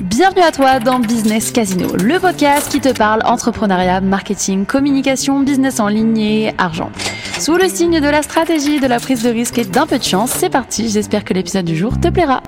[0.00, 5.80] Bienvenue à toi dans Business Casino, le podcast qui te parle entrepreneuriat, marketing, communication, business
[5.80, 6.90] en ligne et argent.
[7.38, 10.04] Sous le signe de la stratégie, de la prise de risque et d'un peu de
[10.04, 12.42] chance, c'est parti, j'espère que l'épisode du jour te plaira.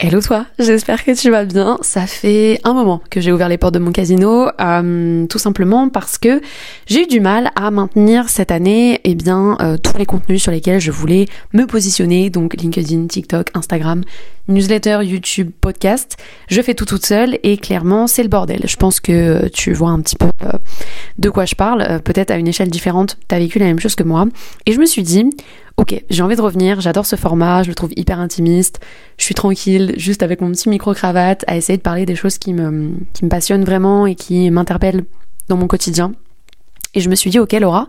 [0.00, 1.76] Hello toi, j'espère que tu vas bien.
[1.82, 5.88] Ça fait un moment que j'ai ouvert les portes de mon casino, euh, tout simplement
[5.88, 6.40] parce que
[6.86, 10.52] j'ai eu du mal à maintenir cette année eh bien euh, tous les contenus sur
[10.52, 14.04] lesquels je voulais me positionner, donc LinkedIn, TikTok, Instagram,
[14.46, 16.16] newsletter, YouTube, podcast.
[16.46, 18.60] Je fais tout toute seule et clairement c'est le bordel.
[18.66, 20.52] Je pense que tu vois un petit peu euh,
[21.18, 22.00] de quoi je parle.
[22.04, 24.26] Peut-être à une échelle différente, t'as vécu la même chose que moi.
[24.64, 25.28] Et je me suis dit,
[25.78, 28.80] ok, j'ai envie de revenir, j'adore ce format, je le trouve hyper intimiste,
[29.16, 32.52] je suis tranquille, juste avec mon petit micro-cravate, à essayer de parler des choses qui
[32.52, 35.04] me, qui me passionnent vraiment et qui m'interpellent
[35.48, 36.12] dans mon quotidien.
[36.94, 37.86] Et je me suis dit, ok Laura,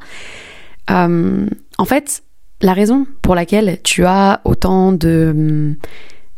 [0.92, 1.48] euh,
[1.80, 2.24] en fait,
[2.62, 5.76] la raison pour laquelle tu as autant de hum,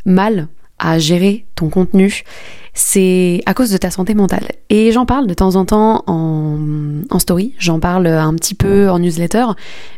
[0.06, 0.48] mal
[0.78, 2.24] à gérer contenu,
[2.74, 4.46] c'est à cause de ta santé mentale.
[4.70, 6.58] Et j'en parle de temps en temps en,
[7.10, 9.44] en story, j'en parle un petit peu en newsletter,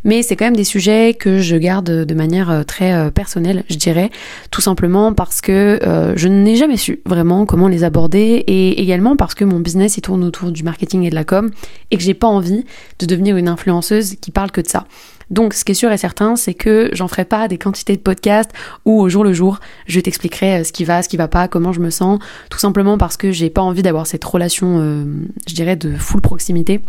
[0.02, 3.64] mais c'est quand même des sujets que je garde de manière euh, très euh, personnelle,
[3.68, 4.10] je dirais,
[4.50, 9.16] tout simplement parce que euh, je n'ai jamais su vraiment comment les aborder et également
[9.16, 11.50] parce que mon business il tourne autour du marketing et de la com
[11.90, 12.64] et que j'ai pas envie
[12.98, 14.86] de devenir une influenceuse qui parle que de ça.
[15.30, 18.00] Donc, ce qui est sûr et certain, c'est que j'en ferai pas des quantités de
[18.00, 18.50] podcasts
[18.84, 21.48] où au jour le jour, je t'expliquerai euh, ce qui va, ce qui va pas,
[21.48, 22.18] comment je me sens,
[22.50, 25.04] tout simplement parce que j'ai pas envie d'avoir cette relation, euh,
[25.46, 26.80] je dirais, de full proximité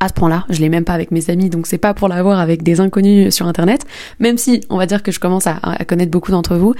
[0.00, 0.44] à ce point-là.
[0.50, 3.32] Je l'ai même pas avec mes amis, donc c'est pas pour l'avoir avec des inconnus
[3.32, 3.86] sur internet,
[4.18, 6.74] même si on va dire que je commence à, connaître beaucoup d'entre vous.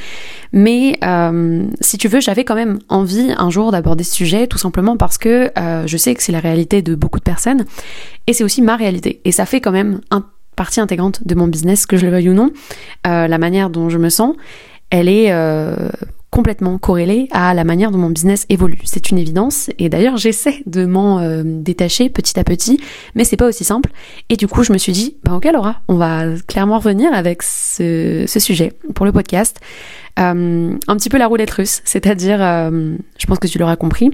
[0.53, 4.59] Mais euh, si tu veux, j'avais quand même envie un jour d'aborder ce sujet, tout
[4.59, 5.51] simplement parce que
[5.87, 7.65] je sais que c'est la réalité de beaucoup de personnes,
[8.27, 9.23] et c'est aussi ma réalité.
[9.25, 12.31] Et ça fait quand même un partie intégrante de mon business, que je le veuille
[12.31, 12.51] ou non.
[13.07, 14.35] Euh, la manière dont je me sens,
[14.91, 15.89] elle est euh,
[16.31, 18.79] complètement corrélée à la manière dont mon business évolue.
[18.85, 19.71] C'est une évidence.
[19.79, 22.81] Et d'ailleurs, j'essaie de m'en euh, détacher petit à petit,
[23.15, 23.91] mais c'est pas aussi simple.
[24.29, 27.43] Et du coup, je me suis dit, bah ok Laura, on va clairement revenir avec
[27.43, 29.61] ce, ce sujet pour le podcast.
[30.17, 34.11] un petit peu la roulette russe, c'est-à-dire, je pense que tu l'auras compris.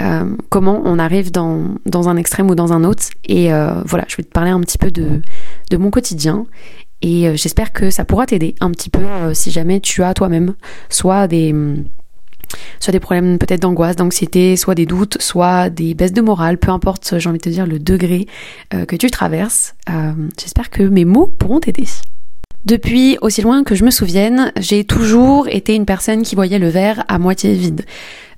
[0.00, 3.04] Euh, comment on arrive dans, dans, un extrême ou dans un autre.
[3.24, 5.22] Et euh, voilà, je vais te parler un petit peu de,
[5.70, 6.46] de mon quotidien.
[7.02, 9.00] Et euh, j'espère que ça pourra t'aider un petit peu
[9.32, 10.54] si jamais tu as toi-même
[10.88, 11.54] soit des,
[12.80, 16.70] soit des problèmes peut-être d'angoisse, d'anxiété, soit des doutes, soit des baisses de morale, peu
[16.70, 18.26] importe, j'ai envie de te dire, le degré
[18.70, 19.74] que tu traverses.
[20.40, 21.86] j'espère que mes mots pourront t'aider.
[22.66, 26.68] Depuis aussi loin que je me souvienne, j'ai toujours été une personne qui voyait le
[26.68, 27.84] verre à moitié vide.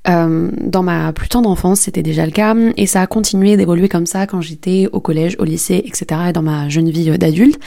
[0.09, 3.89] Euh, dans ma plus tendre enfance, c'était déjà le cas, et ça a continué d'évoluer
[3.89, 7.61] comme ça quand j'étais au collège, au lycée, etc., et dans ma jeune vie d'adulte.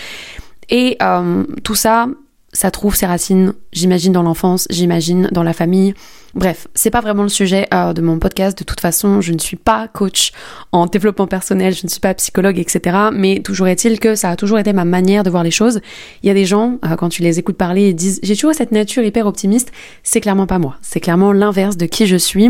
[0.70, 2.08] Et euh, tout ça,
[2.54, 5.94] ça trouve ses racines, j'imagine, dans l'enfance, j'imagine, dans la famille.
[6.34, 8.58] Bref, c'est pas vraiment le sujet euh, de mon podcast.
[8.58, 10.32] De toute façon, je ne suis pas coach
[10.72, 12.98] en développement personnel, je ne suis pas psychologue, etc.
[13.14, 15.82] Mais toujours est-il que ça a toujours été ma manière de voir les choses.
[16.24, 18.54] Il y a des gens, euh, quand tu les écoutes parler, ils disent j'ai toujours
[18.54, 19.72] cette nature hyper optimiste.
[20.04, 20.76] C'est clairement pas moi.
[20.82, 22.50] C'est clairement l'inverse de qui je suis.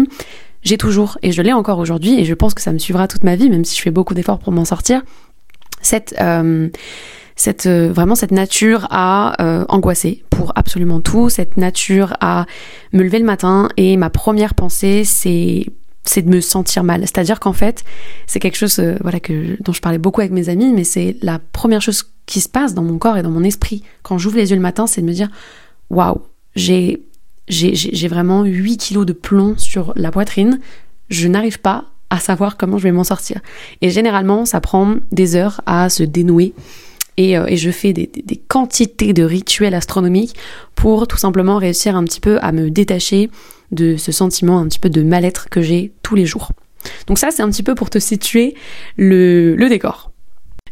[0.64, 3.24] J'ai toujours, et je l'ai encore aujourd'hui, et je pense que ça me suivra toute
[3.24, 5.02] ma vie, même si je fais beaucoup d'efforts pour m'en sortir,
[5.82, 6.70] cette euh,
[7.66, 12.46] euh, vraiment cette nature à euh, angoisser pour absolument tout, cette nature à
[12.94, 15.66] me lever le matin et ma première pensée c'est
[16.04, 17.02] c'est de me sentir mal.
[17.02, 17.84] C'est-à-dire qu'en fait,
[18.26, 21.16] c'est quelque chose euh, voilà que dont je parlais beaucoup avec mes amis, mais c'est
[21.22, 24.38] la première chose qui se passe dans mon corps et dans mon esprit quand j'ouvre
[24.38, 25.30] les yeux le matin, c'est de me dire
[25.90, 26.22] waouh,
[26.56, 27.06] j'ai
[27.48, 30.60] j'ai vraiment 8 kilos de plomb sur la poitrine,
[31.10, 33.40] je n'arrive pas à savoir comment je vais m'en sortir.
[33.82, 36.54] Et généralement, ça prend des heures à se dénouer
[37.20, 38.10] euh, et, je fais des,
[38.48, 40.36] quantités de rituels astronomiques
[40.76, 43.30] pour tout simplement réussir un petit peu à me détacher
[43.72, 46.52] de ce sentiment un petit peu de mal-être que j'ai tous les jours.
[47.08, 48.56] Donc ça, c'est un petit peu pour te situer
[48.98, 50.11] le, décor.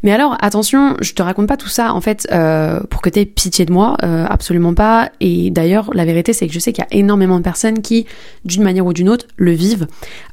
[0.04, 3.20] Mais alors, attention, je te raconte pas tout ça en fait euh, pour que tu
[3.20, 5.12] aies pitié de moi, euh, absolument pas.
[5.20, 8.06] Et d'ailleurs, la vérité, c'est que je sais qu'il y a énormément de personnes qui,
[8.46, 9.88] d'une manière ou d'une autre, le vivent.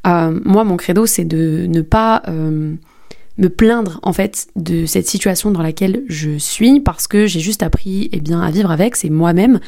[0.05, 2.23] moi, mon credo, c'est de ne pas
[3.39, 7.63] me plaindre en fait de cette situation dans laquelle je suis parce que j'ai juste
[7.63, 9.61] appris eh bien à vivre avec, c'est moi-même,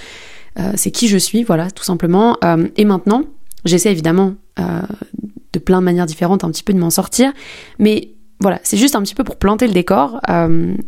[0.59, 2.37] euh, c'est qui je suis, voilà, tout simplement.
[2.45, 3.23] Euh, et maintenant,
[3.65, 4.83] j'essaie évidemment euh,
[5.53, 7.33] de plein de manières différentes un petit peu de m'en sortir,
[7.79, 10.21] mais voilà, c'est juste un petit peu pour planter le décor.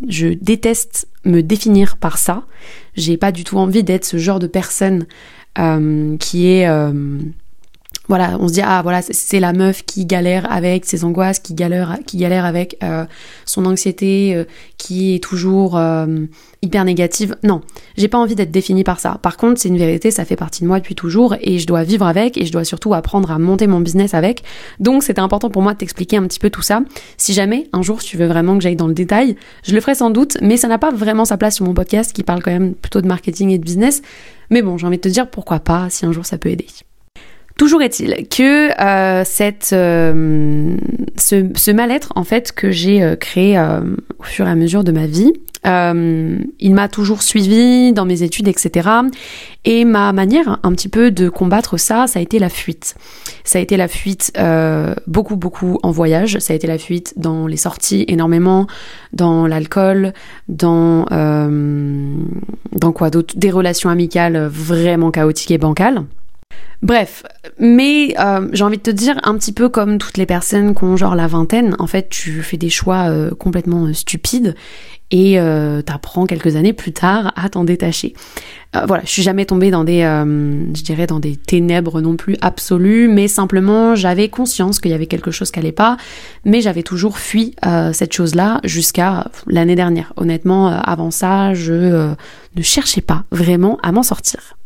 [0.08, 2.44] je déteste me définir par ça.
[2.94, 5.06] J'ai pas du tout envie d'être ce genre de personne
[6.18, 6.68] qui est
[8.10, 11.54] voilà, on se dit ah voilà c'est la meuf qui galère avec ses angoisses, qui
[11.54, 13.04] galère qui galère avec euh,
[13.46, 14.42] son anxiété, euh,
[14.78, 16.26] qui est toujours euh,
[16.60, 17.36] hyper négative.
[17.44, 17.60] Non,
[17.96, 19.20] j'ai pas envie d'être définie par ça.
[19.22, 21.84] Par contre, c'est une vérité, ça fait partie de moi depuis toujours et je dois
[21.84, 24.42] vivre avec et je dois surtout apprendre à monter mon business avec.
[24.80, 26.80] Donc c'était important pour moi de t'expliquer un petit peu tout ça.
[27.16, 29.94] Si jamais un jour tu veux vraiment que j'aille dans le détail, je le ferai
[29.94, 32.50] sans doute, mais ça n'a pas vraiment sa place sur mon podcast qui parle quand
[32.50, 34.02] même plutôt de marketing et de business.
[34.50, 36.66] Mais bon, j'ai envie de te dire pourquoi pas si un jour ça peut aider.
[37.60, 40.74] Toujours est-il que euh, cette, euh,
[41.18, 43.60] ce, mal-être en fait que j'ai euh, créé
[44.18, 45.34] au fur et à mesure de ma vie,
[45.66, 48.88] il m'a toujours suivi dans mes études, etc.
[49.66, 52.94] Et ma manière un petit peu de combattre ça, ça a été la fuite.
[53.44, 54.32] Ça a été la fuite
[55.06, 56.38] beaucoup, beaucoup en voyage.
[56.38, 58.68] Ça a été la fuite dans les sorties énormément,
[59.12, 60.14] dans l'alcool,
[60.48, 61.04] dans
[62.72, 66.04] dans quoi d'autre, des relations amicales vraiment chaotiques et bancales.
[66.82, 67.24] Bref,
[67.58, 70.84] mais euh, j'ai envie de te dire un petit peu comme toutes les personnes qui
[70.84, 74.54] ont genre la vingtaine, en fait tu fais des choix euh, complètement euh, stupides
[75.12, 75.38] et
[75.86, 78.14] t'apprends quelques années plus tard à t'en détacher.
[78.86, 83.08] voilà, je suis jamais tombée dans des, je dirais dans des ténèbres non plus absolues,
[83.08, 85.96] mais simplement j'avais conscience qu'il y avait quelque chose qui allait pas,
[86.44, 87.56] mais j'avais toujours fui
[87.92, 90.12] cette chose-là jusqu'à l'année dernière.
[90.16, 92.14] Honnêtement, avant ça, je
[92.54, 94.59] ne cherchais pas vraiment à m'en sortir.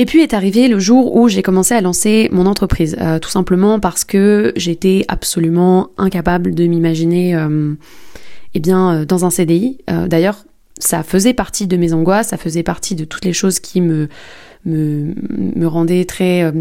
[0.00, 3.30] Et puis est arrivé le jour où j'ai commencé à lancer mon entreprise, euh, tout
[3.30, 7.74] simplement parce que j'étais absolument incapable de m'imaginer euh,
[8.54, 9.78] eh bien euh, dans un CDI.
[9.88, 10.44] D'ailleurs,
[10.78, 14.08] ça faisait partie de mes angoisses, ça faisait partie de toutes les choses qui me
[14.64, 16.52] me, me rendaient très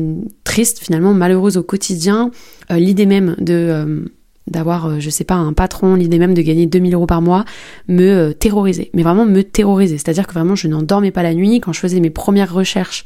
[0.44, 2.32] triste finalement, malheureuse au quotidien.
[2.70, 4.06] L'idée même de
[4.48, 7.46] d'avoir, euh, je sais pas, un patron, l'idée même de gagner 2000 euros par mois,
[7.88, 8.90] me euh, terrorisait.
[8.94, 9.98] Mais vraiment me terroriser.
[9.98, 11.60] C'est-à-dire que vraiment, je n'en dormais pas la nuit.
[11.60, 13.04] Quand je faisais mes premières recherches,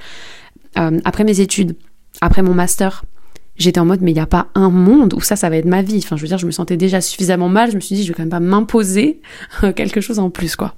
[0.77, 1.75] euh, après mes études,
[2.21, 3.05] après mon master,
[3.57, 5.65] j'étais en mode, mais il n'y a pas un monde où ça, ça va être
[5.65, 6.01] ma vie.
[6.03, 7.71] Enfin, je veux dire, je me sentais déjà suffisamment mal.
[7.71, 9.21] Je me suis dit, je vais quand même pas m'imposer
[9.75, 10.75] quelque chose en plus, quoi.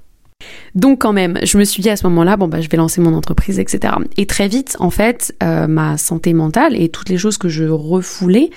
[0.74, 3.00] Donc quand même, je me suis dit à ce moment-là, bon bah je vais lancer
[3.00, 3.94] mon entreprise, etc.
[4.16, 7.64] Et très vite, en fait, euh, ma santé mentale et toutes les choses que je
[7.64, 8.50] refoulais,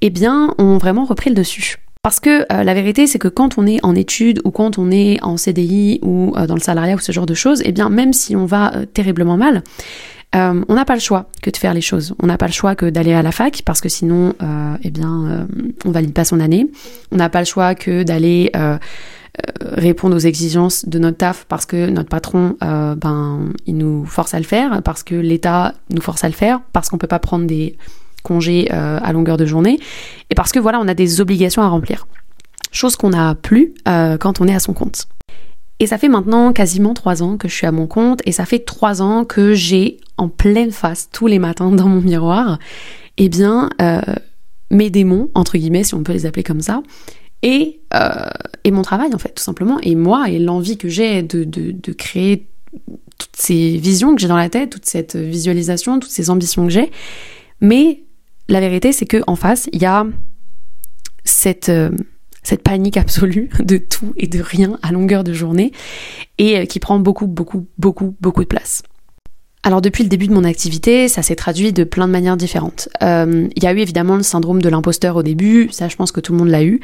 [0.00, 1.76] eh bien, ont vraiment repris le dessus.
[2.02, 4.90] Parce que euh, la vérité, c'est que quand on est en études ou quand on
[4.90, 7.90] est en CDI ou euh, dans le salariat ou ce genre de choses, eh bien,
[7.90, 9.62] même si on va terriblement mal,
[10.34, 12.14] on n'a pas le choix que de faire les choses.
[12.22, 14.34] On n'a pas le choix que d'aller à la fac parce que sinon,
[14.82, 15.48] eh bien,
[15.86, 16.70] on valide pas son année.
[17.10, 18.52] On n'a pas le choix que d'aller
[19.60, 24.34] répondre aux exigences de notre taf parce que notre patron, euh, ben, il nous force
[24.34, 27.18] à le faire, parce que l'État nous force à le faire, parce qu'on peut pas
[27.18, 27.76] prendre des
[28.22, 29.78] congés euh, à longueur de journée,
[30.30, 32.06] et parce que voilà, on a des obligations à remplir.
[32.72, 35.06] Chose qu'on n'a plus quand on est à son compte.
[35.80, 38.44] Et ça fait maintenant quasiment trois ans que je suis à mon compte, et ça
[38.44, 42.58] fait trois ans que j'ai en pleine face tous les matins dans mon miroir,
[43.16, 43.70] eh bien,
[44.70, 46.82] mes démons, entre guillemets, si on peut les appeler comme ça,
[47.42, 48.10] et, euh,
[48.64, 51.92] et mon travail en fait tout simplement et moi et l'envie que j'ai de, de,
[51.92, 52.48] créer
[53.18, 56.72] toutes ces visions que j'ai dans la tête, toute cette visualisation, toutes ces ambitions que
[56.72, 56.90] j'ai.
[57.60, 58.02] Mais
[58.48, 60.06] la vérité c'est que en face il y a
[61.24, 61.90] cette euh,
[62.42, 65.72] cette panique absolue de tout et de rien à longueur de journée
[66.38, 68.82] et euh, qui prend beaucoup beaucoup beaucoup beaucoup de place.
[69.62, 72.88] Alors depuis le début de mon activité, ça s'est traduit de plein de manières différentes.
[73.02, 76.20] Il y a eu évidemment le syndrome de l'imposteur au début, ça je pense que
[76.20, 76.80] tout le monde l'a eu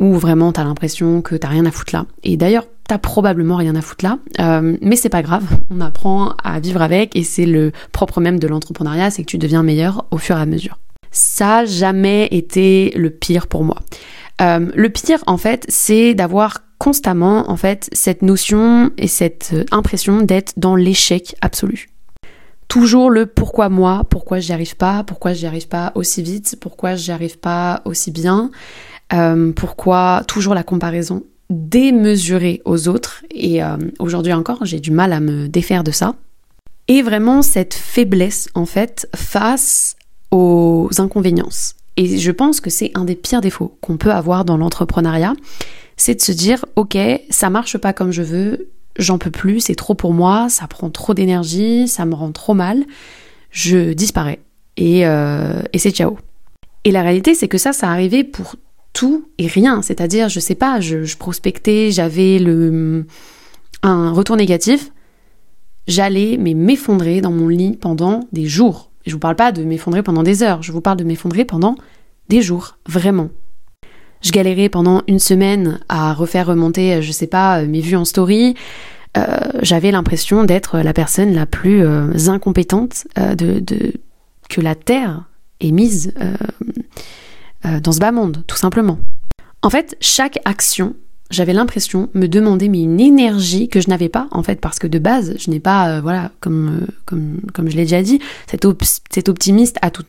[0.00, 2.06] où vraiment t'as l'impression que t'as rien à foutre là.
[2.22, 6.34] Et d'ailleurs, t'as probablement rien à foutre là, euh, mais c'est pas grave, on apprend
[6.42, 10.06] à vivre avec et c'est le propre même de l'entrepreneuriat, c'est que tu deviens meilleur
[10.10, 10.78] au fur et à mesure.
[11.10, 13.76] Ça jamais été le pire pour moi.
[14.40, 20.22] Euh, le pire, en fait, c'est d'avoir constamment, en fait, cette notion et cette impression
[20.22, 21.88] d'être dans l'échec absolu.
[22.68, 26.96] Toujours le pourquoi moi, pourquoi j'y arrive pas, pourquoi j'y arrive pas aussi vite, pourquoi
[26.96, 28.50] j'y arrive pas aussi bien.
[29.12, 33.24] Euh, pourquoi toujours la comparaison démesurée aux autres?
[33.30, 36.14] Et euh, aujourd'hui encore, j'ai du mal à me défaire de ça.
[36.88, 39.96] Et vraiment cette faiblesse, en fait, face
[40.30, 41.74] aux inconvéniences.
[41.96, 45.34] Et je pense que c'est un des pires défauts qu'on peut avoir dans l'entrepreneuriat,
[45.96, 46.98] c'est de se dire, ok,
[47.30, 48.68] ça marche pas comme je veux,
[48.98, 52.54] j'en peux plus, c'est trop pour moi, ça prend trop d'énergie, ça me rend trop
[52.54, 52.84] mal,
[53.50, 54.40] je disparais.
[54.76, 56.18] Et, euh, et c'est ciao.
[56.82, 58.56] Et la réalité, c'est que ça, ça arrivait pour
[58.94, 59.82] tout et rien.
[59.82, 63.04] C'est-à-dire, je sais pas, je, prospectais, j'avais le
[63.82, 64.90] un retour négatif,
[65.86, 68.90] j'allais mais m'effondrer dans mon lit pendant des jours.
[69.04, 71.74] Je vous parle pas de m'effondrer pendant des heures, je vous parle de m'effondrer pendant
[72.30, 73.28] des jours, vraiment.
[74.22, 78.54] Je galérais pendant une semaine à refaire remonter, je sais pas, mes vues en story.
[79.18, 79.26] Euh,
[79.60, 83.62] j'avais l'impression d'être la personne la plus euh, incompétente euh, de,
[84.48, 85.24] que la Terre
[85.60, 86.14] et mise
[87.82, 88.98] dans ce bas monde, tout simplement.
[89.62, 90.94] En fait, chaque action
[91.30, 94.86] j'avais l'impression me demander mais une énergie que je n'avais pas en fait parce que
[94.86, 98.20] de base je n'ai pas euh, voilà comme euh, comme comme je l'ai déjà dit
[98.46, 98.66] cet,
[99.10, 100.04] cet optimiste à tout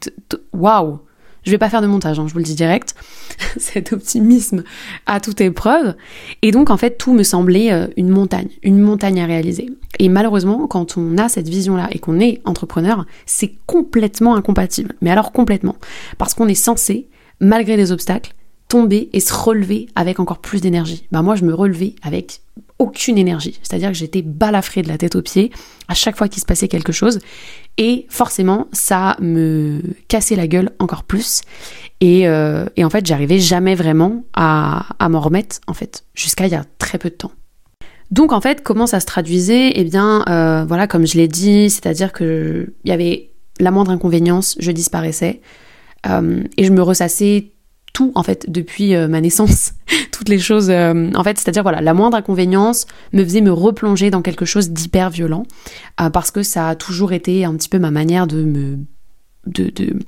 [0.54, 1.00] waouh!
[1.44, 2.96] Je vais pas faire de montage hein, je vous le dis direct.
[3.58, 4.64] Cet optimisme
[5.06, 5.94] à toute épreuve.
[6.42, 9.70] Et donc en fait tout me semblait euh, une montagne une montagne à réaliser.
[10.00, 14.96] Et malheureusement quand on a cette vision là et qu'on est entrepreneur c'est complètement incompatible.
[15.02, 15.76] Mais alors complètement.
[16.18, 17.08] Parce qu'on est censé
[17.39, 18.34] malgré les obstacles
[18.68, 21.08] tomber et se relever avec encore plus d'énergie.
[21.12, 22.42] Bah moi je me relevais avec
[22.80, 25.51] aucune énergie, c'est-à-dire que j'étais balafrée de la tête aux pieds
[25.88, 27.20] à chaque fois qu'il se passait quelque chose.
[27.77, 31.42] Et forcément ça me cassait la gueule encore plus.
[32.01, 36.48] Et, euh, et en fait j'arrivais jamais vraiment à, à m'en remettre en fait jusqu'à
[36.48, 37.32] il y a très peu de temps.
[38.10, 39.74] Donc en fait comment ça se traduisait?
[39.75, 43.92] Eh bien euh, voilà comme je l'ai dit, c'est-à-dire que il y avait la moindre
[43.92, 45.42] inconvénience, je disparaissais
[46.08, 47.52] euh, et je me ressassais
[47.94, 49.74] tout en fait depuis euh, ma naissance,
[50.12, 54.12] toutes les choses euh, en fait, c'est-à-dire voilà, la moindre inconvénience me faisait me replonger
[54.12, 55.46] dans quelque chose d'hyper violent
[56.12, 58.78] parce que ça a toujours été un petit peu ma manière de me
[59.48, 60.00] de, de,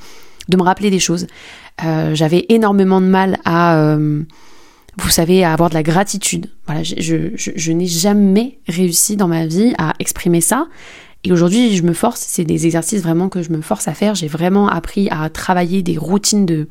[0.49, 1.27] de me rappeler des choses.
[1.79, 3.97] J'avais énormément de mal à
[4.99, 6.47] vous savez, à avoir de la gratitude.
[6.65, 10.67] Voilà, je, je n'ai jamais réussi dans ma vie à exprimer ça.
[11.27, 14.15] Et aujourd'hui, je me force, c'est des exercices vraiment que je me force à faire.
[14.15, 16.69] J'ai vraiment appris à travailler des routines de,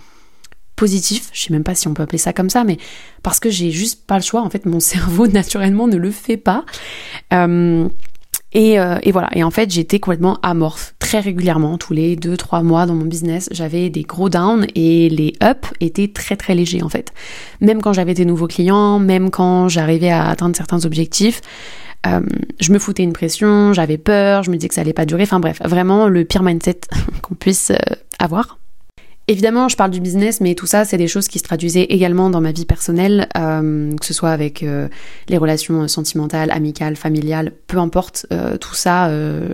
[0.77, 2.79] positif, je sais même pas si on peut appeler ça comme ça, mais
[3.23, 6.39] parce que j'ai juste pas le choix, en fait mon cerveau naturellement ne le fait
[6.39, 6.65] pas.
[7.35, 7.87] Euh,
[8.53, 12.63] et, euh, et, voilà, et en fait j'étais complètement amorphe, très régulièrement, tous les 2-3
[12.63, 16.83] mois dans mon business, j'avais des gros downs et les ups étaient très très légers
[16.83, 17.13] en fait.
[17.61, 21.43] Même quand j'avais des nouveaux clients, même quand j'arrivais à atteindre certains objectifs,
[22.07, 22.21] euh,
[22.61, 25.25] je me foutais une pression, j'avais peur, je me disais que ça allait pas durer,
[25.25, 26.81] enfin bref, vraiment le pire mindset
[27.23, 27.73] qu'on puisse
[28.19, 28.59] avoir.
[29.29, 32.31] Évidemment, je parle du business, mais tout ça, c'est des choses qui se traduisaient également
[32.31, 34.87] dans ma vie personnelle, euh, que ce soit avec euh,
[35.29, 38.27] les relations sentimentales, amicales, familiales, peu importe.
[38.33, 39.11] Euh, tout ça,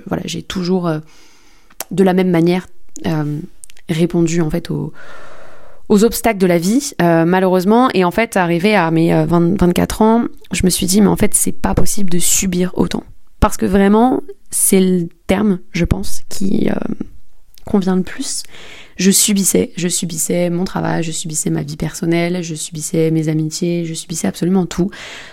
[0.07, 0.91] voilà, j'ai toujours
[1.91, 2.67] de la même manière
[3.89, 4.93] répondu en fait aux,
[5.93, 7.89] aux, obstacles de la vie, malheureusement.
[7.95, 11.35] Et en fait, arrivé à mes 24 ans, je me suis dit, mais en fait,
[11.35, 13.05] c'est pas possible de subir autant,
[13.41, 16.69] parce que vraiment, c'est le terme, je pense, qui
[17.65, 18.43] convient le plus
[18.97, 23.85] je subissais, je subissais mon travail, je subissais ma vie personnelle, je subissais mes amitiés,
[23.85, 24.91] je subissais absolument tout.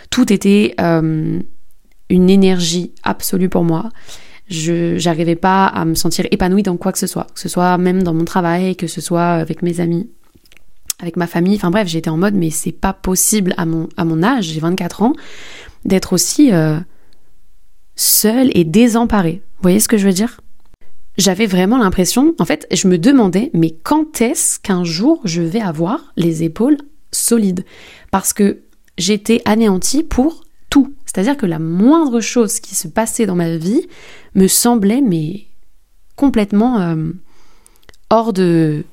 [0.09, 1.39] Tout était euh,
[2.09, 3.89] une énergie absolue pour moi.
[4.49, 7.77] Je j'arrivais pas à me sentir épanouie dans quoi que ce soit, que ce soit
[7.77, 10.09] même dans mon travail, que ce soit avec mes amis,
[10.99, 11.55] avec ma famille.
[11.55, 15.03] Enfin bref, j'étais en mode mais c'est pas possible à mon à âge, j'ai 24
[15.03, 15.13] ans,
[15.85, 16.79] d'être aussi euh,
[17.95, 19.41] seule et désemparée.
[19.57, 20.41] Vous voyez ce que je veux dire?
[21.17, 25.61] J'avais vraiment l'impression, en fait, je me demandais, mais quand est-ce qu'un jour je vais
[25.61, 26.77] avoir les épaules
[27.11, 27.65] solides?
[28.11, 28.61] Parce que
[28.97, 30.93] j'étais anéantie pour tout.
[31.05, 33.87] C'est-à-dire que la moindre chose qui se passait dans ma vie
[34.35, 35.47] me semblait, mais
[36.15, 37.11] complètement euh,
[38.09, 38.83] hors de.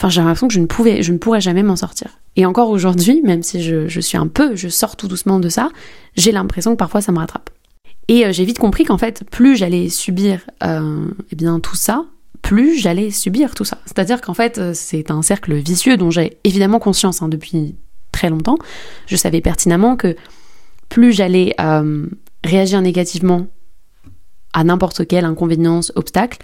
[0.00, 2.08] Enfin, j'ai l'impression que je ne pouvais, je ne pourrais jamais m'en sortir.
[2.34, 5.68] Et encore aujourd'hui, même si je, suis un peu, je sors tout doucement de ça,
[6.16, 7.50] j'ai l'impression que parfois ça me rattrape.
[8.08, 12.06] Et euh, j'ai vite compris qu'en fait, plus j'allais subir euh, eh bien tout ça,
[12.40, 13.76] plus j'allais subir tout ça.
[13.84, 17.74] C'est-à-dire qu'en fait, euh, c'est un cercle vicieux dont j'ai évidemment conscience hein, depuis
[18.10, 18.56] très longtemps.
[19.06, 20.16] Je savais pertinemment que
[20.88, 21.54] plus j'allais
[22.42, 23.48] réagir négativement
[24.54, 26.38] à n'importe quelle inconvénience, obstacle,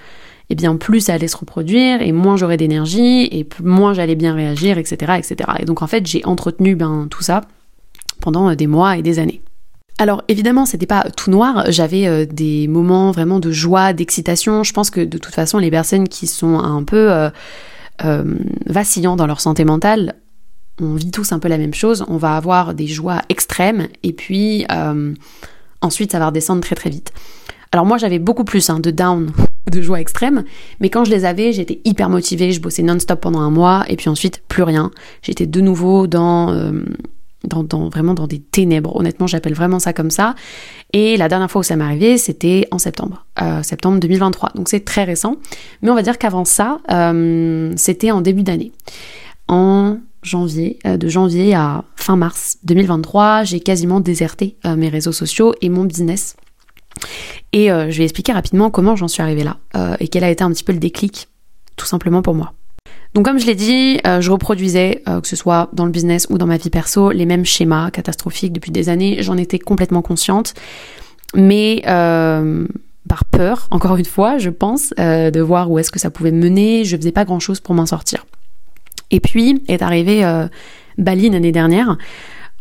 [0.48, 4.34] eh bien plus ça allait se reproduire et moins j'aurais d'énergie et moins j'allais bien
[4.34, 5.50] réagir, etc., etc.
[5.58, 7.42] Et donc en fait, j'ai entretenu ben, tout ça
[8.20, 9.42] pendant des mois et des années.
[9.98, 11.64] Alors évidemment, c'était pas tout noir.
[11.68, 14.62] J'avais euh, des moments vraiment de joie, d'excitation.
[14.62, 17.30] Je pense que de toute façon, les personnes qui sont un peu euh,
[18.04, 18.34] euh,
[18.66, 20.16] vacillants dans leur santé mentale,
[20.80, 22.04] on vit tous un peu la même chose.
[22.08, 24.66] On va avoir des joies extrêmes et puis
[25.80, 27.12] ensuite ça va redescendre très très vite.
[27.72, 29.32] Alors moi j'avais beaucoup plus hein, de down,
[29.70, 30.44] de joie extrême,
[30.80, 33.96] mais quand je les avais, j'étais hyper motivée, je bossais non-stop pendant un mois et
[33.96, 34.90] puis ensuite plus rien.
[35.22, 36.72] J'étais de nouveau dans
[37.46, 38.94] dans, vraiment dans des ténèbres.
[38.96, 40.34] Honnêtement, j'appelle vraiment ça comme ça.
[40.92, 44.52] Et la dernière fois où ça m'est arrivé, c'était en septembre, euh, septembre 2023.
[44.54, 45.36] Donc c'est très récent.
[45.82, 48.72] Mais on va dire qu'avant ça, euh, c'était en début d'année.
[49.48, 55.54] En janvier, euh, de janvier à fin mars 2023, j'ai quasiment déserté mes réseaux sociaux
[55.60, 56.36] et mon business.
[57.52, 59.56] Et je vais expliquer rapidement comment j'en suis arrivée là
[60.00, 61.28] et quel a été un petit peu le déclic,
[61.76, 62.52] tout simplement pour moi.
[63.16, 66.26] Donc comme je l'ai dit, euh, je reproduisais, euh, que ce soit dans le business
[66.28, 69.22] ou dans ma vie perso, les mêmes schémas catastrophiques depuis des années.
[69.22, 70.52] J'en étais complètement consciente.
[71.34, 72.66] Mais, euh,
[73.08, 76.30] par peur, encore une fois, je pense, euh, de voir où est-ce que ça pouvait
[76.30, 76.84] me mener.
[76.84, 78.26] Je faisais pas grand chose pour m'en sortir.
[79.10, 80.46] Et puis est arrivé euh,
[80.98, 81.96] Bali l'année dernière.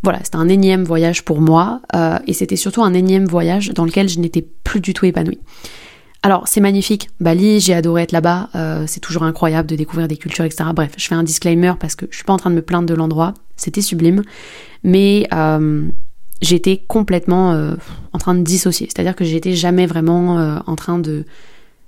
[0.05, 3.83] Voilà, c'était un énième voyage pour moi euh, et c'était surtout un énième voyage dans
[3.83, 5.39] lequel je n'étais plus du tout épanouie.
[6.24, 8.50] Alors c'est magnifique, Bali, j'ai adoré être là-bas,
[8.88, 10.69] c'est toujours incroyable de découvrir des cultures, etc.
[10.74, 12.88] Bref, je fais un disclaimer parce que je suis pas en train de me plaindre
[12.88, 14.24] de l'endroit, c'était sublime,
[14.83, 15.27] mais
[16.41, 17.75] j'étais complètement euh,
[18.13, 18.88] en train de dissocier.
[18.88, 21.01] C'est-à-dire que j'étais jamais vraiment euh, en train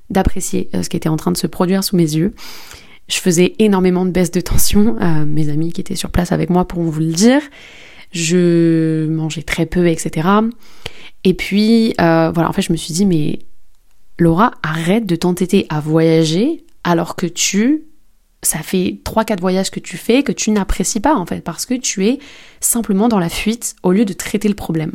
[0.09, 2.33] d'apprécier euh, ce qui était en train de se produire sous mes yeux.
[3.07, 4.97] Je faisais énormément de baisse de tension.
[5.25, 7.41] mes amis qui étaient sur place avec moi pourront vous le dire.
[8.11, 10.27] Je mangeais très peu, etc.
[11.23, 13.39] Et puis, voilà, en fait, je me suis dit, mais
[14.19, 17.83] Laura, arrête de t'entêter à voyager alors que tu
[18.43, 21.73] ça fait 3-4 voyages que tu fais que tu n'apprécies pas en fait parce que
[21.73, 22.19] tu es
[22.59, 24.93] simplement dans la fuite au lieu de traiter le problème.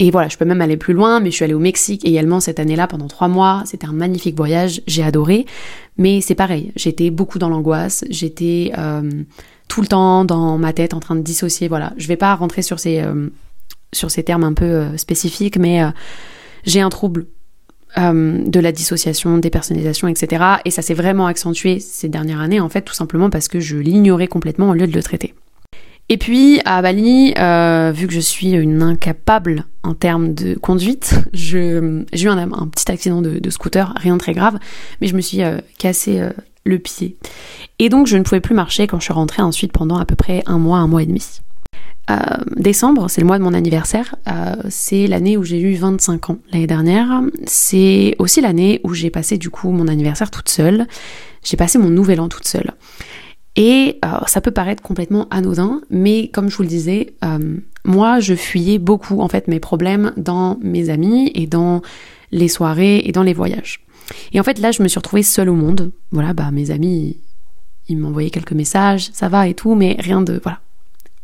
[0.00, 2.38] Et voilà, je peux même aller plus loin, mais je suis allée au Mexique également
[2.38, 3.64] cette année-là pendant 3 mois.
[3.66, 5.44] C'était un magnifique voyage, j'ai adoré.
[5.96, 9.24] Mais c'est pareil, j'étais beaucoup dans l'angoisse, j'étais euh,
[9.68, 11.68] tout le temps dans ma tête en train de dissocier.
[11.68, 13.28] Voilà, je vais pas rentrer sur ces, euh,
[13.92, 15.82] sur ces termes un peu euh, spécifiques, mais
[16.64, 17.26] j'ai un trouble
[17.96, 20.44] euh, de la dissociation, des personnalisations, etc.
[20.66, 23.78] Et ça s'est vraiment accentué ces dernières années, en fait, tout simplement parce que je
[23.78, 25.34] l'ignorais complètement au lieu de le traiter.
[26.10, 31.14] Et puis à Bali, euh, vu que je suis une incapable en termes de conduite,
[31.32, 34.58] j'ai eu un, petit accident de, scooter, rien de très grave,
[35.00, 36.22] mais je me suis euh, cassé
[36.68, 37.16] le pied.
[37.78, 40.14] Et donc je ne pouvais plus marcher quand je suis rentrée ensuite pendant à peu
[40.14, 41.40] près un mois, un mois et demi.
[42.10, 42.16] Euh,
[42.56, 44.14] décembre, c'est le mois de mon anniversaire.
[44.28, 47.22] Euh, c'est l'année où j'ai eu 25 ans l'année dernière.
[47.44, 50.86] C'est aussi l'année où j'ai passé du coup mon anniversaire toute seule.
[51.42, 52.72] J'ai passé mon nouvel an toute seule.
[53.56, 57.14] Et euh, ça peut paraître complètement anodin, mais comme je vous le disais,
[57.84, 61.82] moi je fuyais beaucoup en fait mes problèmes dans mes amis et dans
[62.30, 63.80] les soirées et dans les voyages.
[64.32, 65.92] Et en fait là je me suis retrouvée seule au monde.
[66.10, 67.18] Voilà, bah mes amis
[67.88, 70.60] ils m'envoyaient quelques messages, ça va et tout, mais rien de voilà,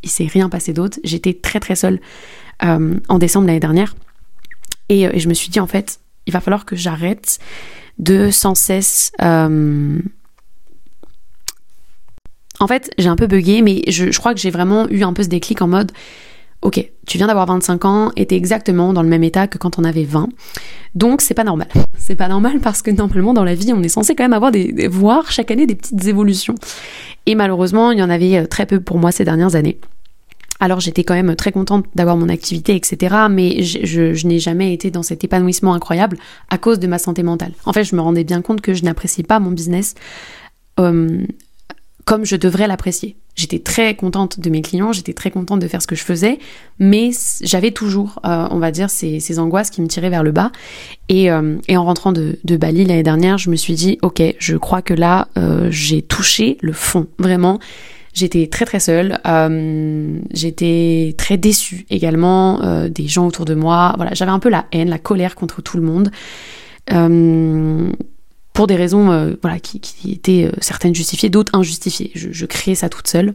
[0.03, 0.99] il s'est rien passé d'autre.
[1.05, 2.01] J'étais très très seule
[2.63, 3.95] euh, en décembre l'année dernière.
[4.93, 7.39] Euh, et, je me suis dit, en fait, il va falloir que j'arrête
[7.99, 9.13] de sans cesse...
[9.23, 9.99] Euh,
[12.61, 15.13] en fait, j'ai un peu bugué, mais je, je crois que j'ai vraiment eu un
[15.13, 15.91] peu ce déclic en mode,
[16.65, 19.79] ok, tu viens d'avoir 25 ans et t'es exactement dans le même état que quand
[19.79, 20.29] on avait 20.
[20.95, 21.69] Donc c'est pas normal.
[21.97, 24.53] C'est pas normal parce que normalement dans la vie on est censé quand même avoir
[24.53, 26.55] des, voir chaque année des petites évolutions.
[27.25, 29.79] Et malheureusement il y en avait très peu pour moi ces dernières années.
[30.61, 33.17] Alors j'étais quand même très contente d'avoir mon activité, etc.
[33.31, 36.19] Mais je, n'ai jamais été dans cet épanouissement incroyable
[36.51, 37.53] à cause de ma santé mentale.
[37.65, 39.95] En fait, je me rendais bien compte que je n'apprécie pas mon business
[40.79, 41.25] euh,
[42.05, 43.17] comme je devrais l'apprécier.
[43.35, 46.39] J'étais très contente de mes clients, j'étais très contente de faire ce que je faisais,
[46.79, 47.11] mais
[47.43, 50.53] j'avais toujours, euh, on va dire, ces, angoisses qui me tiraient vers le bas.
[51.09, 54.57] Et, euh, en rentrant de, de Bali l'année dernière, je me suis dit, ok, je
[54.57, 55.29] crois que là,
[55.71, 57.59] j'ai touché le fond, vraiment.
[58.15, 63.93] J'étais très très seule, euh, j'étais très déçue également euh, des gens autour de moi.
[63.97, 66.13] Voilà, j'avais un peu la haine, la colère contre tout le monde.
[68.55, 72.13] Euh, pour des raisons voilà, qui, étaient certaines justifiées, d'autres injustifiées.
[72.15, 73.35] Je, je créais ça toute seule.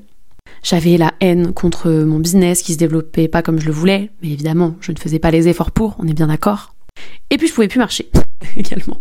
[0.64, 4.30] J'avais la haine contre mon business qui se développait pas comme je le voulais, mais
[4.30, 6.74] évidemment, je ne faisais pas les efforts pour, on est bien d'accord.
[7.30, 8.10] Et puis je pouvais plus marcher
[8.58, 9.00] également.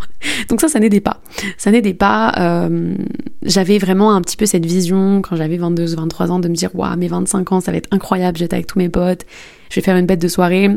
[0.48, 1.20] Donc ça, ça n'aidait pas.
[1.56, 2.32] Ça n'aidait pas.
[2.38, 2.94] Euh,
[3.42, 6.70] j'avais vraiment un petit peu cette vision quand j'avais 22 23 ans de me dire
[6.74, 8.38] waouh, mes 25 ans, ça va être incroyable.
[8.38, 9.24] J'étais avec tous mes potes,
[9.70, 10.68] je vais faire une bête de soirée.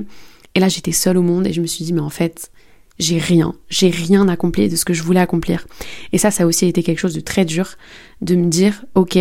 [0.56, 2.52] Et là, j'étais seule au monde et je me suis dit mais en fait,
[3.02, 5.68] j'ai rien, j'ai rien accompli de ce que je voulais accomplir.
[6.14, 7.76] Et ça, ça a aussi été quelque chose de très dur
[8.22, 9.18] de me dire ok,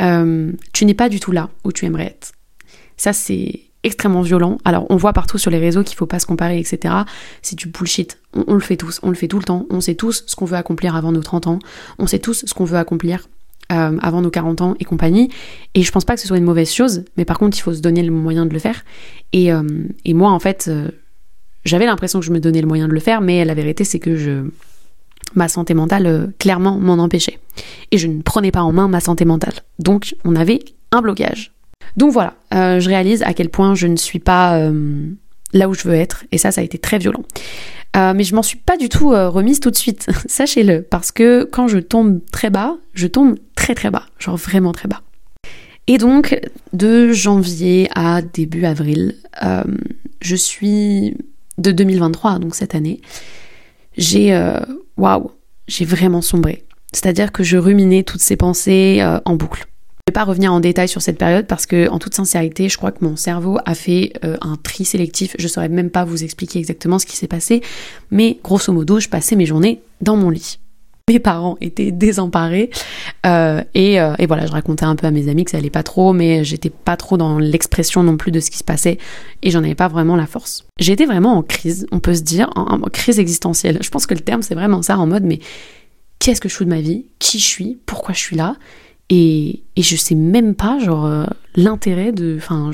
[0.00, 2.32] euh, tu n'es pas du tout là où tu aimerais être.
[2.96, 4.58] Ça, c'est extrêmement violent.
[4.64, 6.94] Alors on voit partout sur les réseaux qu'il faut pas se comparer, etc.
[7.42, 8.18] C'est du bullshit.
[8.34, 9.66] On, le fait tous, on le fait tout le temps.
[9.70, 11.58] On sait tous ce qu'on veut accomplir avant nos 30 ans.
[11.98, 13.28] On sait tous ce qu'on veut accomplir
[13.72, 15.30] euh, avant nos 40 ans et compagnie.
[15.74, 17.74] Et je pense pas que ce soit une mauvaise chose, mais par contre il faut
[17.74, 18.84] se donner le moyen de le faire.
[19.32, 19.62] Et, euh,
[20.06, 20.70] moi en fait,
[21.64, 23.98] j'avais l'impression que je me donnais le moyen de le faire, mais la vérité c'est
[23.98, 24.50] que je
[25.34, 27.38] ma santé mentale clairement m'en empêchait.
[27.90, 29.54] Et je ne prenais pas en main ma santé mentale.
[29.78, 31.52] Donc on avait un blocage.
[31.96, 35.06] Donc voilà, euh, je réalise à quel point je ne suis pas euh,
[35.52, 37.24] là où je veux être, et ça, ça a été très violent.
[37.96, 41.44] Euh, mais je m'en suis pas du tout remise tout de suite, sachez-le, parce que
[41.44, 45.02] quand je tombe très bas, je tombe très très bas, genre vraiment très bas.
[45.86, 46.38] Et donc,
[46.74, 49.16] de janvier à début avril,
[50.20, 51.16] je suis
[51.58, 53.00] de 2023, donc cette année,
[53.96, 54.32] j'ai
[54.96, 55.32] waouh,
[55.66, 56.64] j'ai vraiment sombré.
[56.92, 59.66] C'est-à-dire que je ruminais toutes ces pensées en boucle.
[60.08, 62.92] vais pas revenir en détail sur cette période parce que, en toute sincérité, je crois
[62.92, 65.36] que mon cerveau a fait euh, un tri sélectif.
[65.38, 67.62] Je saurais même pas vous expliquer exactement ce qui s'est passé,
[68.10, 70.58] mais grosso modo, je passais mes journées dans mon lit.
[71.08, 72.70] Mes parents étaient désemparés
[73.26, 75.70] euh, et, euh, et, voilà, je racontais un peu à mes amis que ça allait
[75.70, 78.98] pas trop, mais j'étais pas trop dans l'expression non plus de ce qui se passait
[79.42, 80.66] et j'en avais pas vraiment la force.
[80.78, 83.78] J'étais vraiment en crise, on peut se dire, en, crise existentielle.
[83.80, 85.40] Je pense que le terme c'est vraiment ça, en mode mais
[86.18, 88.56] qu'est-ce que je fous de ma vie, qui je suis, pourquoi je suis là,
[89.10, 91.24] et, et je sais même pas, genre, euh,
[91.56, 92.70] l'intérêt de, enfin,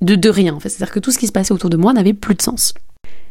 [0.00, 0.68] de, de rien, en fait.
[0.68, 2.74] C'est-à-dire que tout ce qui se passait autour de moi n'avait plus de sens.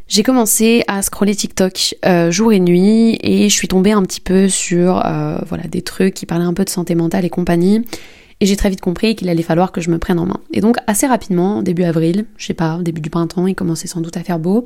[0.07, 4.21] J'ai commencé à scroller TikTok euh, jour et nuit et je suis tombée un petit
[4.21, 7.83] peu sur euh, voilà des trucs qui parlaient un peu de santé mentale et compagnie.
[8.39, 10.39] Et j'ai très vite compris qu'il allait falloir que je me prenne en main.
[10.53, 14.01] Et donc assez rapidement, début avril, je sais pas, début du printemps, il commençait sans
[14.01, 14.65] doute à faire beau.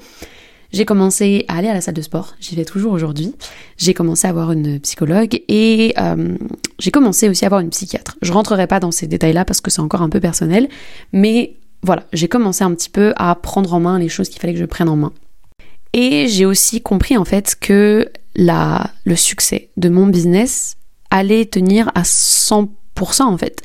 [0.73, 3.33] J'ai commencé à aller à la salle de sport, j'y vais toujours aujourd'hui.
[3.77, 6.35] J'ai commencé à avoir une psychologue et euh,
[6.79, 8.17] j'ai commencé aussi à avoir une psychiatre.
[8.21, 10.67] Je rentrerai pas dans ces détails-là parce que c'est encore un peu personnel,
[11.13, 14.53] mais voilà, j'ai commencé un petit peu à prendre en main les choses qu'il fallait
[14.53, 15.13] que je prenne en main.
[15.93, 20.77] Et j'ai aussi compris en fait que le succès de mon business
[21.09, 22.67] allait tenir à 100%
[23.21, 23.61] en fait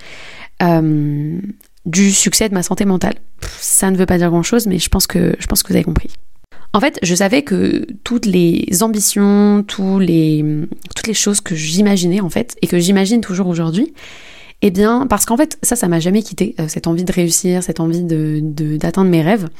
[0.62, 1.38] euh,
[1.86, 3.16] du succès de ma santé mentale.
[3.58, 6.10] Ça ne veut pas dire grand chose, mais je pense que vous avez compris.
[6.72, 10.66] En fait, je savais que toutes les ambitions, toutes les
[11.12, 13.92] choses que j'imaginais en fait, et que j'imagine toujours aujourd'hui,
[14.66, 17.62] eh bien, parce qu'en fait, ça, ça m'a jamais quitté, euh, cette envie de réussir,
[17.62, 18.40] cette envie de,
[18.78, 19.50] d'atteindre mes rêves,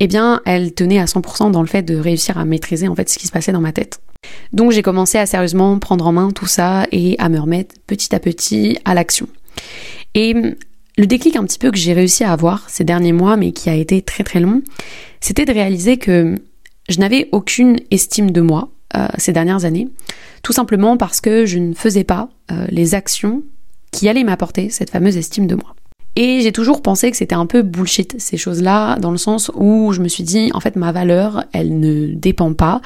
[0.00, 3.08] eh bien, elle tenait à 100% dans le fait de réussir à maîtriser en fait
[3.08, 4.00] ce qui se passait dans ma tête.
[4.52, 8.12] Donc j'ai commencé à sérieusement prendre en main tout ça et à me remettre petit
[8.16, 9.28] à petit à l'action.
[10.16, 13.52] Et le déclic un petit peu que j'ai réussi à avoir ces derniers mois, mais
[13.52, 14.62] qui a été très très long,
[15.20, 16.34] c'était de réaliser que
[16.88, 19.86] je n'avais aucune estime de moi euh, ces dernières années,
[20.42, 23.44] tout simplement parce que je ne faisais pas euh, les actions
[23.90, 25.74] qui allaient m'apporter cette fameuse estime de moi.
[26.16, 29.92] Et j'ai toujours pensé que c'était un peu bullshit ces choses-là, dans le sens où
[29.92, 32.80] je me suis dit, en fait, ma valeur, elle ne dépend pas,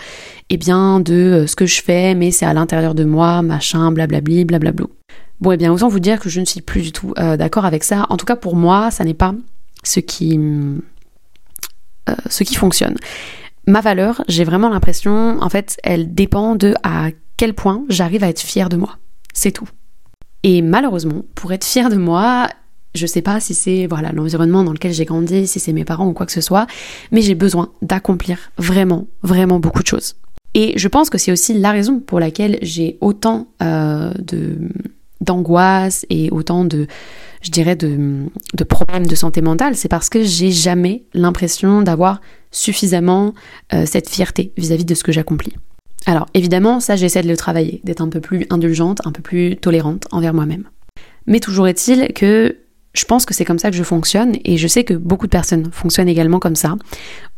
[0.51, 3.91] eh bien, de euh, ce que je fais, mais c'est à l'intérieur de moi, machin,
[3.91, 4.87] blablabli, blablabla.
[5.41, 7.83] Bon, eh bien, autant vous dire que je ne suis plus du tout d'accord avec
[7.83, 8.07] ça.
[8.11, 9.35] En tout cas, pour moi, ça n'est pas
[9.83, 10.39] ce qui,
[12.29, 12.95] ce qui fonctionne
[13.67, 18.29] ma valeur, j'ai vraiment l'impression, en fait, elle dépend de à quel point j'arrive à
[18.29, 18.99] être fière de moi.
[19.33, 19.69] C'est tout.
[20.43, 22.49] Et malheureusement, pour être fière de moi,
[22.95, 26.07] je sais pas si c'est voilà l'environnement dans lequel j'ai grandi, si c'est mes parents
[26.07, 26.67] ou quoi que ce soit,
[27.11, 30.17] mais j'ai besoin d'accomplir vraiment, vraiment beaucoup de choses.
[30.55, 34.59] Et je pense que c'est aussi la raison pour laquelle j'ai autant euh, de
[35.23, 36.89] d'angoisse et autant de,
[37.43, 42.21] je dirais, de, de problèmes de santé mentale, c'est parce que j'ai jamais l'impression d'avoir
[42.51, 43.33] suffisamment
[43.73, 45.55] euh, cette fierté vis-à-vis de ce que j'accomplis.
[46.07, 49.57] Alors évidemment, ça j'essaie de le travailler, d'être un peu plus indulgente, un peu plus
[49.57, 50.65] tolérante envers moi-même.
[51.27, 52.57] Mais toujours est-il que
[52.95, 55.31] je pense que c'est comme ça que je fonctionne et je sais que beaucoup de
[55.31, 56.77] personnes fonctionnent également comme ça,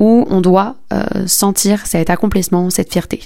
[0.00, 3.20] où on doit euh, sentir cet accomplissement, cette fierté.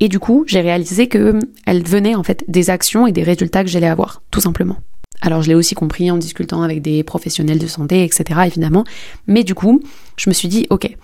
[0.00, 3.64] Et du coup, j'ai réalisé que elle venait en fait des actions et des résultats
[3.64, 4.76] que j'allais avoir, tout simplement.
[5.22, 8.40] Alors je l'ai aussi compris en discutant avec des professionnels de santé, etc.
[8.46, 8.84] évidemment.
[9.26, 9.82] Mais du coup,
[10.16, 10.94] je me suis dit, ok,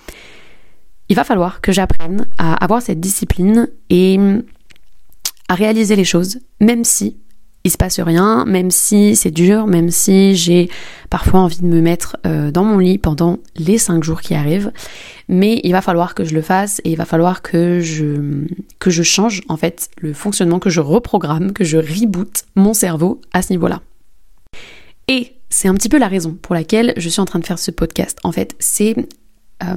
[1.13, 4.19] il va falloir que j'apprenne à avoir cette discipline et
[5.51, 7.19] à réaliser les choses, même si
[7.65, 10.71] il se passe rien, même si c'est dur, même si j'ai
[11.11, 14.73] parfois envie de me mettre euh, dans mon lit pendant les cinq jours qui arrivent.
[15.29, 18.47] Mais il va falloir que je le fasse et il va falloir que je,
[18.79, 23.21] que je change en fait le fonctionnement, que je reprogramme, que je reboot mon cerveau
[23.35, 23.83] à ce niveau-là.
[25.09, 27.59] Et c'est un petit peu la raison pour laquelle je suis en train de faire
[27.59, 28.17] ce podcast.
[28.25, 28.97] En fait, c'est
[29.63, 29.77] euh,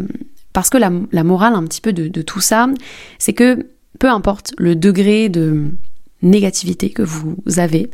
[0.55, 2.67] parce que la, morale un petit peu de, tout ça,
[3.19, 3.67] c'est que
[3.99, 5.65] peu importe le degré de
[6.21, 7.91] négativité que vous avez,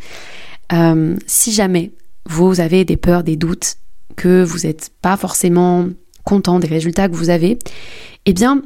[0.72, 1.92] euh, si jamais
[2.30, 3.78] vous avez des peurs, des doutes,
[4.16, 5.88] que vous n'êtes pas forcément
[6.24, 7.58] content des résultats que vous avez,
[8.28, 8.62] eh bien,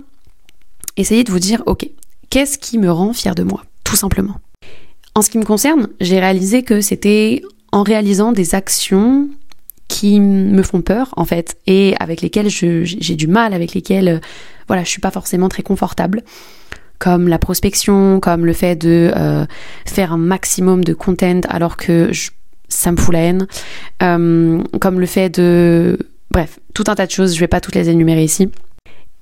[0.98, 1.90] essayez de vous dire, ok,
[2.30, 4.42] qu'est-ce qui me rend fier de moi, tout simplement?
[5.14, 9.30] En ce qui me concerne, j'ai réalisé que c'était en réalisant des actions
[9.88, 14.20] qui me font peur en fait et avec lesquelles j'ai du mal, avec lesquelles euh,
[14.68, 16.24] voilà je suis pas forcément très confortable,
[16.98, 19.46] comme la prospection, comme le fait de euh,
[19.86, 22.12] faire un maximum de content alors que
[22.68, 23.48] ça me fout la haine,
[24.02, 26.00] euh, comme le fait de
[26.32, 28.50] bref tout un tas de choses, je vais pas toutes les énumérer ici.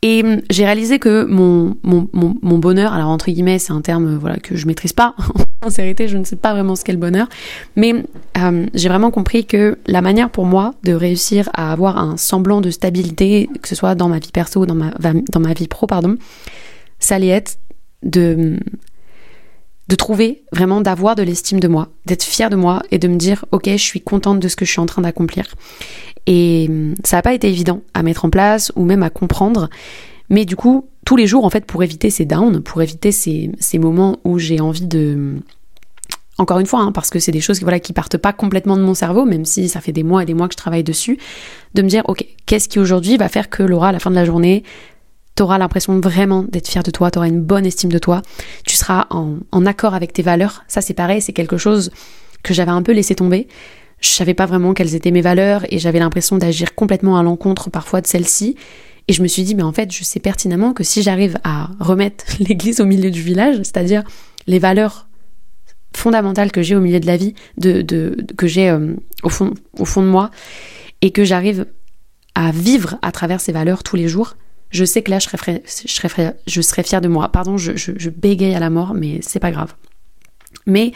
[0.03, 4.17] Et hum, j'ai réalisé que mon, mon, mon, bonheur, alors entre guillemets, c'est un terme
[4.17, 5.15] voilà que je maîtrise pas.
[5.61, 7.27] en sincérité, je ne sais pas vraiment ce qu'est le bonheur.
[7.77, 8.03] Mais
[8.35, 12.59] hum, j'ai vraiment compris que la manière pour moi de réussir à avoir un semblant
[12.59, 15.87] de stabilité, que ce soit dans ma vie perso dans ma, dans ma vie pro,
[15.87, 16.17] pardon,
[16.99, 17.57] ça allait être
[18.03, 18.59] de,
[19.93, 23.15] de trouver vraiment d'avoir de l'estime de moi, d'être fière de moi et de me
[23.15, 25.45] dire ok je suis contente de ce que je suis en train d'accomplir.
[26.25, 29.69] Et hum, ça n'a pas été évident à mettre en place ou même à comprendre,
[30.31, 33.51] mais du coup tous les jours en fait pour éviter ces downs, pour éviter ces,
[33.77, 35.35] moments où j'ai envie de
[36.39, 38.81] encore une fois, hein, parce que c'est des choses voilà, qui partent pas complètement de
[38.81, 41.19] mon cerveau, même si ça fait des mois et des mois que je travaille dessus,
[41.75, 44.15] de me dire, ok, qu'est-ce qui aujourd'hui va faire que Laura, à la fin de
[44.15, 44.63] la journée,
[45.35, 48.21] t'auras l'impression vraiment d'être fière de toi, t'auras une bonne estime de toi,
[48.65, 50.63] tu seras en, accord avec tes valeurs.
[50.67, 51.91] Ça, c'est pareil, c'est quelque chose
[52.43, 53.47] que j'avais un peu laissé tomber.
[54.01, 57.69] Je savais pas vraiment quelles étaient mes valeurs et j'avais l'impression d'agir complètement à l'encontre
[57.69, 58.55] parfois de celles-ci.
[59.07, 61.69] Et je me suis dit, mais en fait, je sais pertinemment que si j'arrive à
[61.79, 64.03] remettre l'église au milieu du village, c'est-à-dire
[64.45, 65.07] les valeurs
[65.95, 69.85] fondamentales que j'ai au milieu de la vie, de, que j'ai euh, au, fond, au
[69.85, 70.31] fond de moi,
[71.01, 71.65] et que j'arrive
[72.35, 74.35] à vivre à travers ces valeurs tous les jours,
[74.73, 77.29] je sais que là, je serais, fière de moi.
[77.29, 79.75] Pardon, je, je, bégaye à la mort, mais c'est pas grave.
[80.65, 80.93] Mais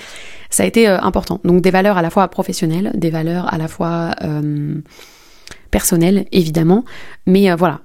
[0.49, 1.39] ça a été euh, important.
[1.43, 4.81] Donc des valeurs à la fois professionnelles, des valeurs à la fois euh,
[5.69, 6.85] personnelles, évidemment.
[7.27, 7.81] Mais euh, voilà,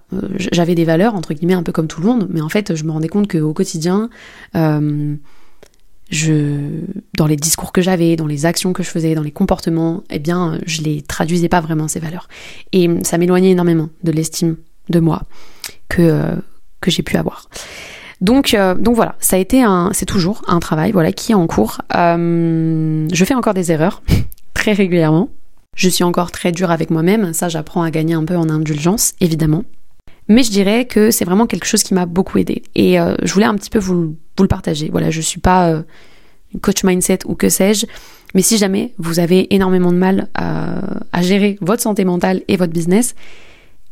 [0.53, 2.27] j'avais des valeurs, entre guillemets, un peu comme tout le monde.
[2.31, 4.09] Mais en fait, je me rendais compte qu'au quotidien,
[4.55, 5.19] dans
[7.27, 10.59] les discours que j'avais, dans les actions que je faisais, dans les comportements, eh bien,
[10.65, 12.29] je les traduisais pas vraiment, ces valeurs.
[12.73, 14.57] Et ça m'éloignait énormément de l'estime
[14.89, 15.23] de moi
[15.89, 16.35] que, euh,
[16.81, 17.49] que j'ai pu avoir.
[18.21, 21.35] Donc, euh, donc voilà, ça a été un, c'est toujours un travail, voilà, qui est
[21.35, 21.81] en cours.
[21.97, 24.03] Euh, je fais encore des erreurs
[24.55, 25.29] très régulièrement.
[25.75, 27.33] Je suis encore très dure avec moi-même.
[27.33, 29.65] Ça, j'apprends à gagner un peu en indulgence, évidemment.
[30.29, 32.63] Mais je dirais que c'est vraiment quelque chose qui m'a beaucoup aidé.
[32.75, 34.91] Et je voulais un petit peu vous, le partager.
[34.93, 35.83] Voilà, je suis pas
[36.61, 37.87] coach mindset ou que sais-je.
[38.35, 42.73] Mais si jamais vous avez énormément de mal à gérer votre santé mentale et votre
[42.73, 43.15] business,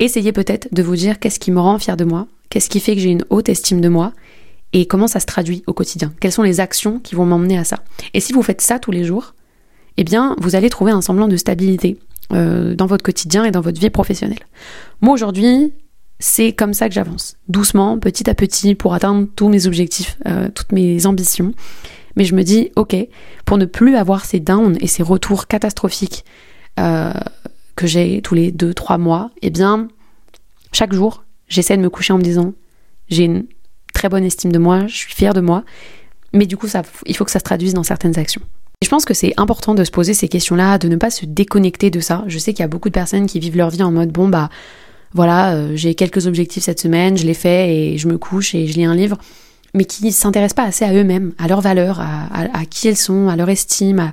[0.01, 2.97] essayez peut-être de vous dire qu'est-ce qui me rend fier de moi, qu'est-ce qui fait
[2.97, 4.13] que j'ai une haute estime de moi
[4.73, 6.13] et comment ça se traduit au quotidien.
[6.21, 7.79] Quelles sont les actions qui vont m'emmener à ça?
[8.15, 9.35] Et si vous faites ça tous les jours,
[9.97, 11.99] eh bien, vous allez trouver un semblant de stabilité
[12.33, 14.39] euh, dans votre quotidien et dans votre vie professionnelle.
[15.01, 15.73] Moi aujourd'hui,
[16.21, 20.49] c'est comme ça que j'avance, doucement, petit à petit, pour atteindre tous mes objectifs, euh,
[20.55, 21.53] toutes mes ambitions.
[22.17, 22.95] Mais je me dis, ok,
[23.45, 26.25] pour ne plus avoir ces downs et ces retours catastrophiques
[26.79, 27.13] euh,
[27.81, 29.89] que j'ai tous les deux, trois mois, eh bien,
[30.71, 32.53] chaque jour, j'essaie de me coucher en me disant,
[33.09, 33.47] j'ai une
[33.95, 35.65] très bonne estime de moi, je suis fière de moi,
[36.35, 38.43] mais du coup, ça, il faut que ça se traduise dans certaines actions.
[38.83, 41.91] Je pense que c'est important de se poser ces questions-là, de ne pas se déconnecter
[41.91, 42.23] de ça.
[42.27, 44.29] Je sais qu'il y a beaucoup de personnes qui vivent leur vie en mode, bon,
[44.29, 44.51] bah,
[45.15, 48.67] voilà, euh, j'ai quelques objectifs cette semaine, je les fais et je me couche et
[48.67, 49.17] je lis un livre,
[49.73, 53.29] mais qui ne s'intéressent pas assez à eux-mêmes, à leurs valeurs, à, qui elles sont,
[53.29, 54.13] à leur estime,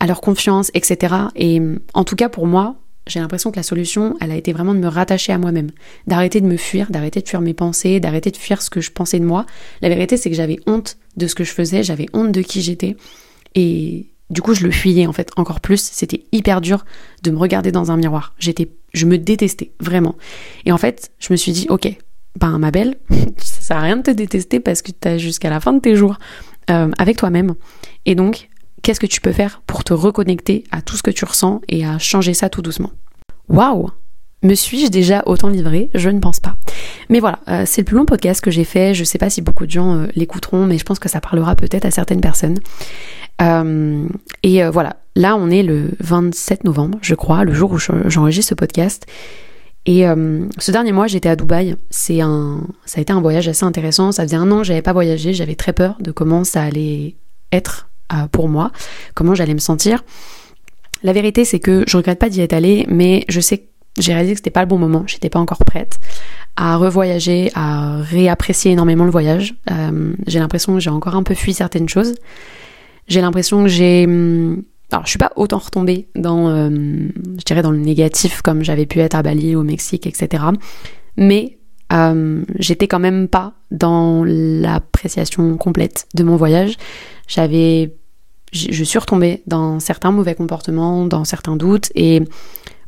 [0.00, 1.14] à leur confiance, etc.
[1.34, 1.60] Et
[1.92, 4.80] en tout cas, pour moi, j'ai l'impression que la solution, elle a été vraiment de
[4.80, 5.70] me rattacher à moi-même,
[6.06, 8.90] d'arrêter de me fuir, d'arrêter de fuir mes pensées, d'arrêter de fuir ce que je
[8.90, 9.46] pensais de moi.
[9.80, 12.62] La vérité, c'est que j'avais honte de ce que je faisais, j'avais honte de qui
[12.62, 12.96] j'étais,
[13.54, 15.80] et du coup, je le fuyais en fait encore plus.
[15.80, 16.84] C'était hyper dur
[17.22, 18.34] de me regarder dans un miroir.
[18.38, 20.16] J'étais, je me détestais vraiment.
[20.64, 21.88] Et en fait, je me suis dit, ok,
[22.38, 22.96] ben ma belle,
[23.38, 25.80] ça sert à rien de te détester parce que tu as jusqu'à la fin de
[25.80, 26.18] tes jours
[26.70, 27.54] euh, avec toi-même.
[28.04, 28.48] Et donc,
[28.86, 31.84] qu'est-ce que tu peux faire pour te reconnecter à tout ce que tu ressens et
[31.84, 32.92] à changer ça tout doucement?
[33.48, 33.90] Waouh
[34.42, 36.56] me suis-je déjà autant livré Je ne pense pas.
[37.08, 38.94] Mais voilà, euh, c'est le plus long podcast que j'ai fait.
[38.94, 41.20] Je ne sais pas si beaucoup de gens euh, l'écouteront, mais je pense que ça
[41.20, 42.58] parlera peut-être à certaines personnes.
[43.42, 44.06] Euh,
[44.44, 48.54] et voilà, là on est le 27 novembre, je crois, le jour où j'enregistre ce
[48.54, 49.06] podcast.
[49.86, 50.04] Et
[50.58, 51.74] ce dernier mois, j'étais à Dubaï.
[51.90, 54.12] C'est un, ça a été un voyage assez intéressant.
[54.12, 55.32] Ça faisait un an que j'avais pas voyagé.
[55.32, 57.16] J'avais très peur de comment ça allait
[57.52, 58.72] être euh, pour moi,
[59.14, 60.04] comment j'allais me sentir.
[61.02, 63.64] La vérité, c'est que je regrette pas d'y être allée, mais je sais que
[63.98, 65.98] j'ai réalisé que c'était pas le bon moment, j'étais pas encore prête
[66.56, 69.54] à revoyager, à réapprécier énormément le voyage.
[69.70, 72.14] Euh, j'ai l'impression que j'ai encore un peu fui certaines choses.
[73.08, 77.62] J'ai l'impression que j'ai hum, alors je suis pas autant retombée dans euh, je dirais
[77.62, 80.44] dans le négatif comme j'avais pu être à Bali au Mexique etc
[81.16, 81.58] mais
[81.92, 86.76] euh, j'étais quand même pas dans l'appréciation complète de mon voyage
[87.28, 87.94] j'avais,
[88.52, 92.22] je suis retombée dans certains mauvais comportements, dans certains doutes et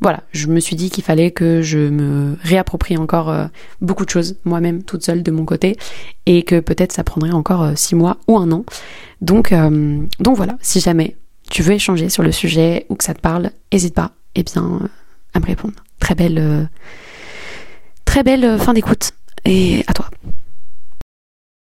[0.01, 3.47] voilà, je me suis dit qu'il fallait que je me réapproprie encore euh,
[3.81, 5.77] beaucoup de choses moi-même toute seule de mon côté
[6.25, 8.63] et que peut-être ça prendrait encore euh, six mois ou un an.
[9.21, 9.53] Donc,
[10.21, 11.17] donc voilà, si jamais
[11.49, 14.43] tu veux échanger sur le sujet ou que ça te parle, n'hésite pas, et eh
[14.43, 14.79] bien,
[15.33, 15.73] à me répondre.
[15.99, 16.69] Très belle,
[18.09, 19.11] très belle fin d'écoute
[19.45, 20.09] et à toi.